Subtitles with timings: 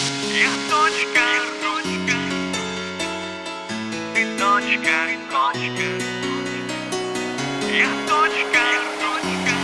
[0.00, 1.26] Я точка,
[1.60, 2.18] точка,
[4.14, 4.96] ты точка,
[5.30, 5.88] точка.
[7.70, 8.64] Я точка,
[9.00, 9.56] точка,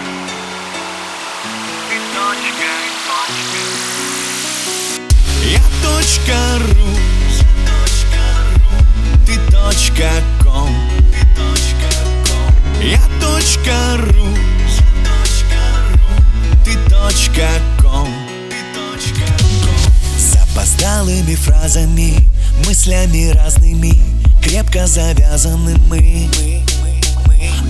[1.88, 2.72] ты точка,
[3.06, 3.60] точка.
[5.42, 6.88] Я точка ру,
[9.24, 10.35] ты точка ком, я
[20.66, 22.28] Запоздалыми фразами,
[22.66, 23.94] мыслями разными,
[24.42, 26.28] крепко завязаны мы.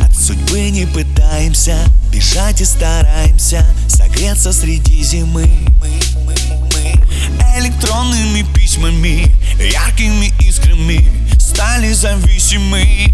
[0.02, 1.76] От судьбы не пытаемся
[2.10, 5.46] бежать и стараемся согреться среди зимы.
[7.58, 11.06] Электронными письмами, яркими искрами
[11.38, 13.12] стали зависимы.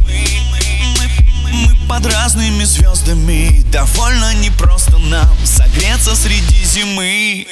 [1.42, 7.46] Мы под разными звездами, довольно непросто нам согреться среди зимы.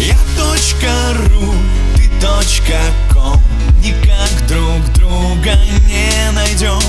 [0.00, 0.90] Я точка
[1.28, 1.52] ру,
[1.94, 2.78] ты точка
[3.12, 3.38] ком.
[3.84, 5.54] Никак друг друга
[5.86, 6.79] не найдем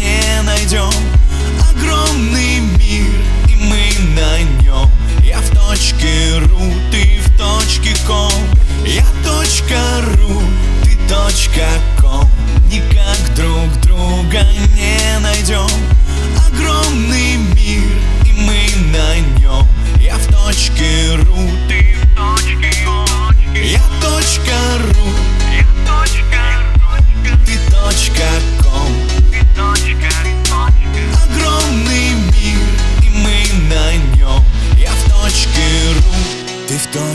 [36.77, 37.07] ты в